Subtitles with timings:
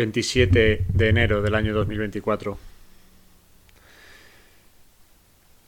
[0.00, 2.56] 27 de enero del año 2024.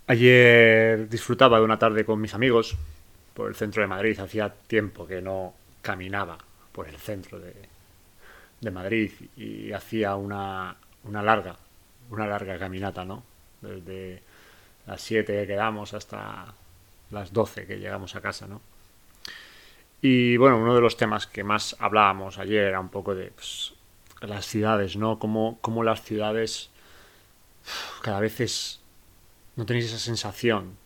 [0.06, 2.74] Ayer disfrutaba de una tarde con mis amigos
[3.34, 4.18] por el centro de Madrid.
[4.18, 5.52] Hacía tiempo que no
[5.82, 6.38] caminaba
[6.72, 7.52] por el centro de,
[8.62, 11.56] de Madrid y hacía una, una larga,
[12.08, 13.22] una larga caminata, ¿no?
[13.60, 14.22] Desde
[14.86, 16.54] las 7 que quedamos hasta
[17.10, 18.62] las 12 que llegamos a casa, ¿no?
[20.00, 23.74] Y bueno, uno de los temas que más hablábamos ayer era un poco de pues,
[24.26, 25.18] las ciudades, ¿no?
[25.18, 26.70] Cómo, cómo las ciudades
[28.02, 28.80] cada vez es...
[29.56, 30.76] No tenéis esa sensación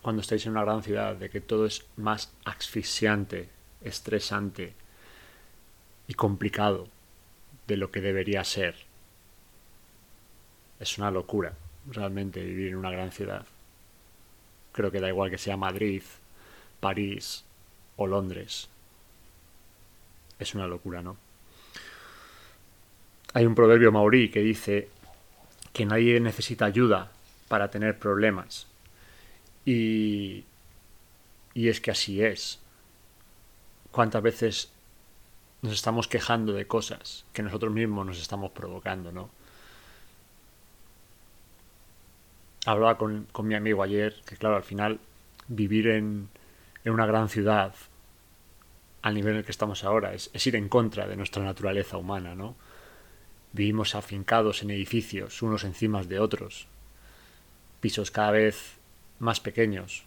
[0.00, 3.50] cuando estáis en una gran ciudad de que todo es más asfixiante,
[3.82, 4.74] estresante
[6.08, 6.88] y complicado
[7.66, 8.74] de lo que debería ser.
[10.80, 11.54] Es una locura
[11.90, 13.46] realmente vivir en una gran ciudad.
[14.72, 16.02] Creo que da igual que sea Madrid,
[16.80, 17.44] París
[17.96, 18.68] o Londres.
[20.38, 21.16] Es una locura, ¿no?
[23.34, 24.88] Hay un proverbio maorí que dice
[25.72, 27.10] que nadie necesita ayuda
[27.48, 28.66] para tener problemas.
[29.64, 30.44] Y,
[31.54, 32.58] y es que así es.
[33.90, 34.72] ¿Cuántas veces
[35.62, 39.30] nos estamos quejando de cosas que nosotros mismos nos estamos provocando, ¿no?
[42.66, 45.00] Hablaba con, con mi amigo ayer que, claro, al final
[45.48, 46.28] vivir en,
[46.84, 47.74] en una gran ciudad
[49.02, 51.96] al nivel en el que estamos ahora es, es ir en contra de nuestra naturaleza
[51.96, 52.54] humana, ¿no?
[53.52, 56.66] Vivimos afincados en edificios, unos encima de otros,
[57.80, 58.78] pisos cada vez
[59.18, 60.04] más pequeños.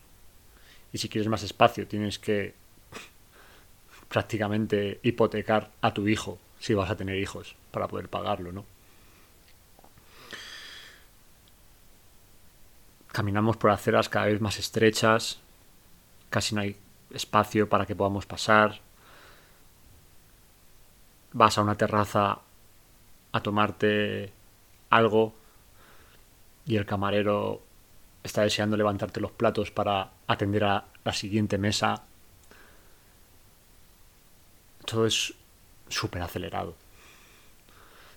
[0.91, 2.55] Y si quieres más espacio, tienes que
[4.07, 8.65] prácticamente hipotecar a tu hijo, si vas a tener hijos, para poder pagarlo, ¿no?
[13.11, 15.39] Caminamos por aceras cada vez más estrechas,
[16.29, 16.75] casi no hay
[17.11, 18.81] espacio para que podamos pasar.
[21.31, 22.39] Vas a una terraza
[23.35, 24.31] a tomarte
[24.89, 25.33] algo
[26.65, 27.61] y el camarero
[28.23, 32.03] está deseando levantarte los platos para atender a la siguiente mesa.
[34.85, 35.33] Todo es
[35.89, 36.75] súper acelerado.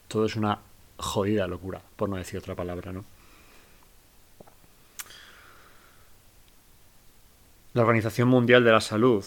[0.07, 0.61] Todo es una
[0.99, 3.05] jodida locura, por no decir otra palabra, ¿no?
[7.75, 9.25] La Organización Mundial de la Salud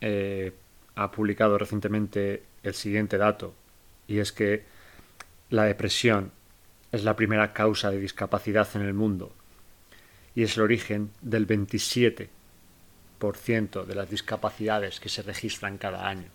[0.00, 0.54] eh,
[0.94, 3.54] ha publicado recientemente el siguiente dato,
[4.06, 4.75] y es que
[5.50, 6.32] la depresión
[6.92, 9.32] es la primera causa de discapacidad en el mundo
[10.34, 12.28] y es el origen del 27%
[13.84, 16.28] de las discapacidades que se registran cada año.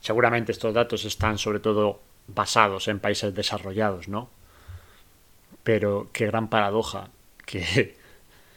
[0.00, 4.30] Seguramente estos datos están sobre todo basados en países desarrollados, ¿no?
[5.62, 7.10] Pero qué gran paradoja
[7.46, 7.96] que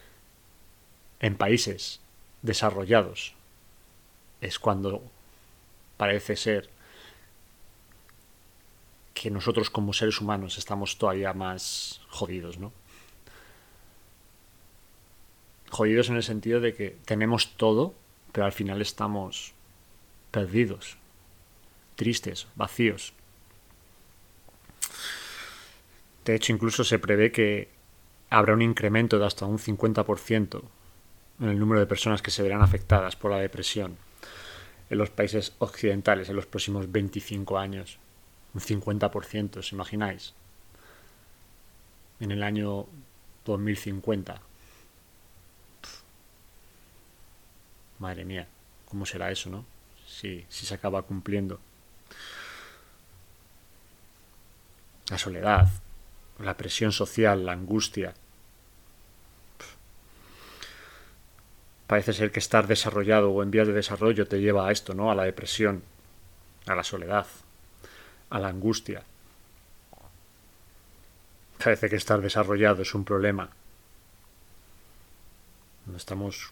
[1.20, 2.02] en países
[2.42, 3.36] desarrollados
[4.42, 5.02] es cuando
[5.98, 6.70] parece ser
[9.16, 12.74] que nosotros como seres humanos estamos todavía más jodidos, ¿no?
[15.70, 17.96] Jodidos en el sentido de que tenemos todo,
[18.34, 19.54] pero al final estamos
[20.32, 20.98] perdidos,
[21.96, 23.14] tristes, vacíos.
[26.26, 27.70] De hecho, incluso se prevé que
[28.30, 30.62] habrá un incremento de hasta un 50%
[31.40, 33.98] en el número de personas que se verán afectadas por la depresión
[34.90, 37.98] en los países occidentales en los próximos 25 años
[38.56, 40.34] un 50%, ¿os imagináis?
[42.22, 42.88] En el año
[43.44, 44.42] 2050.
[48.00, 48.48] Madre mía,
[48.88, 49.66] ¿cómo será eso, no?
[50.08, 51.60] Si, si se acaba cumpliendo.
[55.10, 55.68] La soledad,
[56.40, 58.14] la presión social, la angustia.
[61.88, 65.12] Parece ser que estar desarrollado o en vías de desarrollo te lleva a esto, ¿no?
[65.12, 65.84] A la depresión,
[66.66, 67.28] a la soledad,
[68.30, 69.04] a la angustia.
[71.64, 73.50] Parece que estar desarrollado es un problema.
[75.86, 76.52] No estamos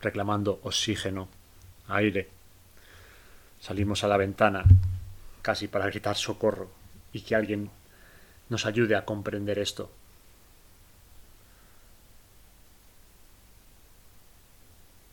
[0.00, 1.28] reclamando oxígeno,
[1.88, 2.28] aire.
[3.60, 4.64] Salimos a la ventana
[5.42, 6.70] casi para gritar socorro
[7.12, 7.70] y que alguien
[8.48, 9.90] nos ayude a comprender esto.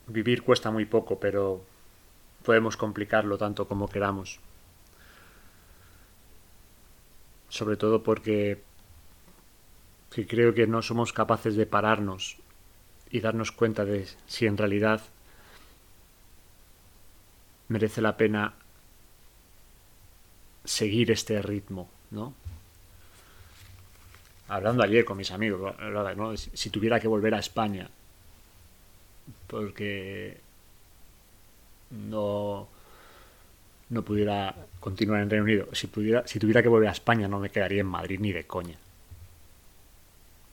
[0.08, 1.64] Vivir cuesta muy poco, pero
[2.44, 4.40] podemos complicarlo tanto como queramos.
[7.50, 8.62] Sobre todo porque
[10.10, 12.38] creo que no somos capaces de pararnos
[13.10, 15.02] y darnos cuenta de si en realidad
[17.68, 18.54] merece la pena
[20.64, 22.34] seguir este ritmo, ¿no?
[24.48, 26.38] Hablando ayer con mis amigos, ¿no?
[26.38, 27.90] si tuviera que volver a España,
[29.48, 30.40] porque
[31.90, 32.45] no
[33.90, 37.40] no pudiera continuar en Reino Unido, si, pudiera, si tuviera que volver a España, no
[37.40, 38.78] me quedaría en Madrid ni de coña.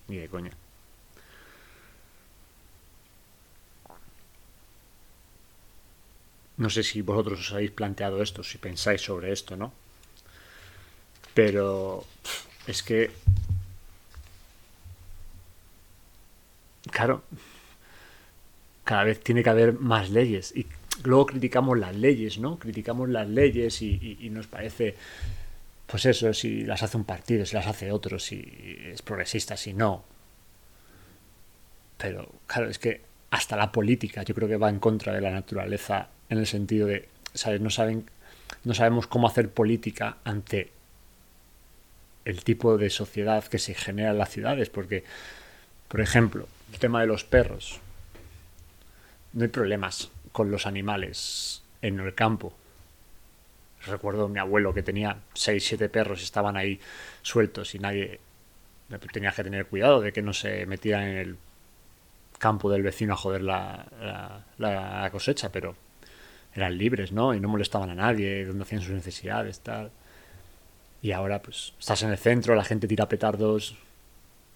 [0.08, 0.52] Ni de coña.
[6.56, 9.72] No sé si vosotros os habéis planteado esto, si pensáis sobre esto, ¿no?
[11.34, 12.04] Pero
[12.66, 13.10] es que...
[16.90, 17.22] Claro,
[18.84, 20.54] cada vez tiene que haber más leyes.
[20.54, 20.66] Y
[21.04, 22.58] luego criticamos las leyes, ¿no?
[22.58, 24.94] Criticamos las leyes y, nos parece,
[25.86, 28.40] pues eso, si las hace un partido, si las hace otro, si
[28.92, 30.04] es progresista, si no.
[31.98, 33.00] Pero claro, es que
[33.30, 36.86] hasta la política yo creo que va en contra de la naturaleza en el sentido
[36.86, 37.60] de, ¿sabes?
[37.60, 38.08] No, saben,
[38.64, 40.70] no sabemos cómo hacer política ante
[42.24, 45.04] el tipo de sociedad que se genera en las ciudades, porque,
[45.88, 47.80] por ejemplo, el tema de los perros.
[49.32, 52.52] No hay problemas con los animales en el campo.
[53.86, 56.80] Recuerdo a mi abuelo que tenía seis, siete perros y estaban ahí
[57.22, 58.20] sueltos y nadie
[59.12, 61.36] tenía que tener cuidado de que no se metieran en el
[62.38, 63.86] campo del vecino a joder la,
[64.58, 65.76] la cosecha, pero
[66.54, 67.34] eran libres, ¿no?
[67.34, 69.90] Y no molestaban a nadie, donde hacían sus necesidades, tal.
[71.00, 73.76] Y ahora, pues, estás en el centro, la gente tira petardos,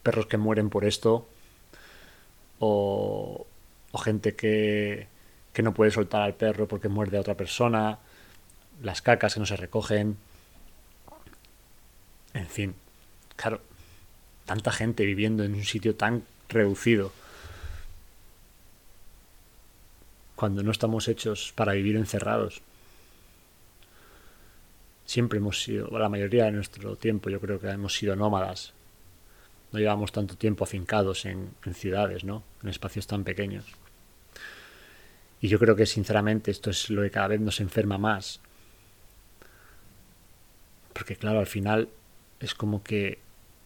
[0.03, 1.27] perros que mueren por esto,
[2.59, 3.47] o,
[3.93, 5.09] o gente que,
[5.57, 7.99] que no puede soltar al perro porque muerde a otra persona,
[8.83, 10.19] las cacas que no se recogen.
[12.35, 12.75] En fin,
[13.37, 13.63] claro,
[14.45, 17.11] tanta gente viviendo en un sitio tan reducido
[20.35, 22.61] cuando no estamos hechos para vivir encerrados.
[25.07, 28.75] Siempre hemos sido, la mayoría de nuestro tiempo yo creo que hemos sido nómadas.
[29.73, 32.43] No llevamos tanto tiempo afincados en, ciudades, ¿no?
[32.63, 33.65] En espacios tan pequeños.
[35.47, 38.41] Y yo creo que sinceramente esto es lo que cada vez nos enferma más.
[40.93, 41.89] Porque claro, al final
[42.41, 43.21] es como que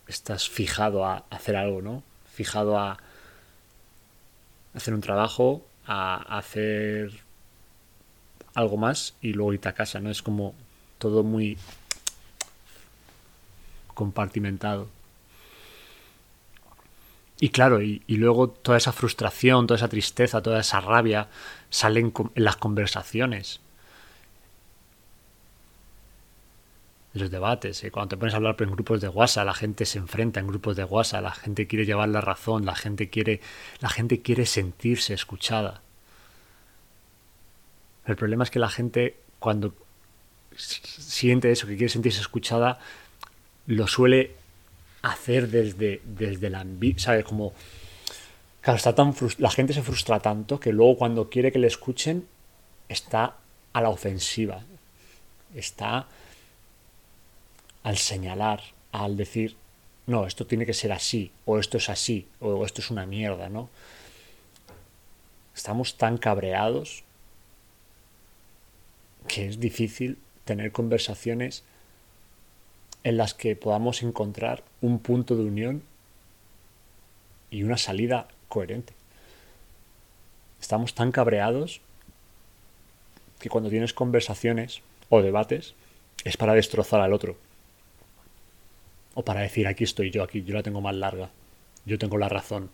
[0.06, 2.02] estás fijado a hacer algo, ¿no?
[2.34, 2.98] Fijado a
[4.74, 7.12] hacer un trabajo a hacer
[8.52, 10.10] algo más y luego irte a casa, ¿no?
[10.10, 10.54] Es como
[10.98, 11.56] todo muy
[13.94, 14.86] compartimentado.
[17.40, 21.28] Y claro, y, luego toda esa frustración, toda esa tristeza, toda esa rabia
[21.70, 23.60] salen en las conversaciones.
[27.12, 27.82] los debates.
[27.82, 27.90] ¿eh?
[27.90, 30.76] Cuando te pones a hablar en grupos de WhatsApp, la gente se enfrenta en grupos
[30.76, 33.40] de WhatsApp, la gente quiere llevar la razón, la gente quiere,
[33.80, 35.82] la gente quiere sentirse escuchada.
[38.06, 39.74] El problema es que la gente cuando
[40.56, 42.78] siente eso, que quiere sentirse escuchada,
[43.66, 44.36] lo suele
[45.02, 46.66] hacer desde, desde la
[46.96, 47.24] ¿sabes?
[47.24, 47.52] Como,
[48.60, 52.26] claro, está tan la gente se frustra tanto que luego cuando quiere que le escuchen,
[52.88, 53.36] está
[53.72, 54.62] a la ofensiva.
[55.54, 56.06] Está
[57.82, 58.62] al señalar,
[58.92, 59.56] al decir,
[60.06, 63.48] no, esto tiene que ser así, o esto es así, o esto es una mierda,
[63.48, 63.70] ¿no?
[65.54, 67.04] Estamos tan cabreados
[69.28, 71.62] que es difícil tener conversaciones
[73.04, 75.82] en las que podamos encontrar un punto de unión
[77.50, 78.92] y una salida coherente.
[80.60, 81.80] Estamos tan cabreados
[83.38, 85.74] que cuando tienes conversaciones o debates
[86.24, 87.36] es para destrozar al otro
[89.14, 91.30] o para decir aquí estoy yo, aquí yo la tengo más larga,
[91.84, 92.70] yo tengo la razón.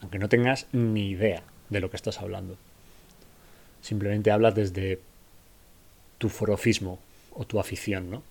[0.00, 2.56] Aunque no tengas ni idea de lo que estás hablando.
[3.82, 5.00] Simplemente hablas desde
[6.18, 6.98] tu forofismo
[7.38, 8.22] o tu afición, ¿no?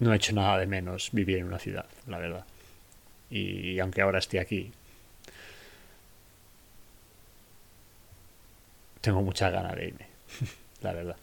[0.00, 2.44] No he hecho nada de menos vivir en una ciudad, la verdad.
[3.30, 4.72] Y aunque ahora esté aquí,
[9.00, 10.06] tengo mucha ganas de irme,
[10.82, 11.16] la verdad.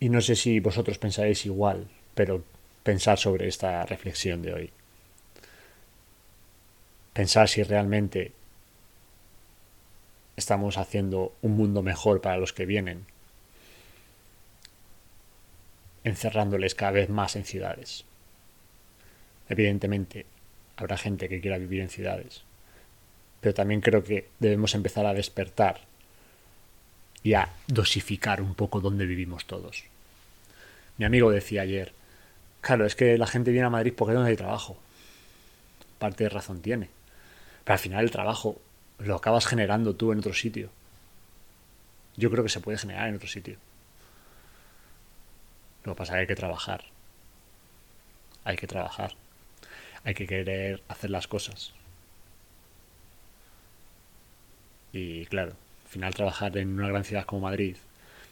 [0.00, 2.44] Y no sé si vosotros pensáis igual, pero
[2.88, 4.70] pensar sobre esta reflexión de hoy.
[7.12, 8.32] Pensar si realmente
[10.36, 13.04] estamos haciendo un mundo mejor para los que vienen,
[16.02, 18.06] encerrándoles cada vez más en ciudades.
[19.50, 20.24] Evidentemente,
[20.78, 22.42] habrá gente que quiera vivir en ciudades,
[23.42, 25.82] pero también creo que debemos empezar a despertar
[27.22, 29.84] y a dosificar un poco dónde vivimos todos.
[30.96, 31.97] Mi amigo decía ayer,
[32.60, 34.76] claro, es que la gente viene a Madrid porque no hay trabajo.
[35.98, 36.90] Parte de razón tiene.
[37.64, 38.60] Pero al final el trabajo
[38.98, 40.70] lo acabas generando tú en otro sitio.
[42.16, 43.56] Yo creo que se puede generar en otro sitio.
[45.84, 46.84] Lo que pasa es que hay que trabajar.
[48.44, 49.14] hay que trabajar,
[50.04, 51.72] hay que querer hacer las cosas.
[54.92, 55.52] Y claro,
[55.84, 57.76] al final trabajar en una gran ciudad como Madrid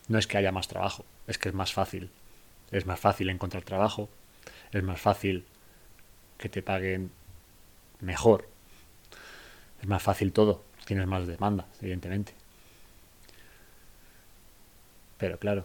[0.09, 2.11] no es que haya más trabajo, es que es más fácil.
[2.71, 4.09] Es más fácil encontrar trabajo,
[4.73, 5.45] es más fácil
[6.39, 7.11] que te paguen
[8.01, 8.49] mejor,
[9.81, 12.33] es más fácil todo, tienes más demanda, evidentemente.
[15.19, 15.65] Pero claro,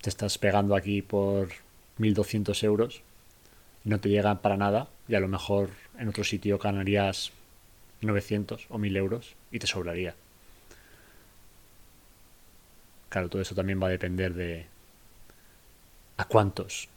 [0.00, 1.48] te estás pegando aquí por
[1.98, 3.02] 1.200 euros
[3.84, 7.32] no te llegan para nada y a lo mejor en otro sitio ganarías
[8.00, 10.14] 900 o 1.000 euros y te sobraría.
[13.08, 14.66] Claro, todo eso también va a depender de
[16.16, 16.88] a cuántos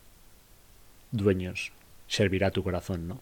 [1.16, 1.72] dueños
[2.08, 3.22] servirá tu corazón, ¿no?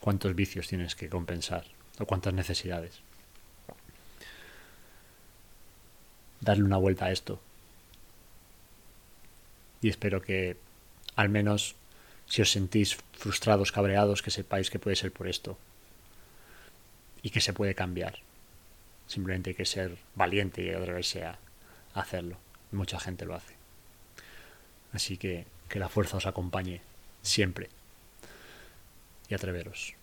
[0.00, 1.64] Cuántos vicios tienes que compensar
[1.98, 3.00] o cuántas necesidades.
[6.40, 7.40] Darle una vuelta a esto.
[9.80, 10.56] Y espero que
[11.16, 11.76] al menos
[12.26, 15.58] si os sentís frustrados, cabreados, que sepáis que puede ser por esto.
[17.22, 18.18] Y que se puede cambiar.
[19.06, 21.38] Simplemente hay que ser valiente y atreverse a,
[21.94, 22.38] hacerlo.
[22.72, 23.54] Mucha gente lo hace.
[24.92, 26.82] Así que que la fuerza os acompañe
[27.22, 27.68] siempre.
[29.28, 29.94] Y atreveros.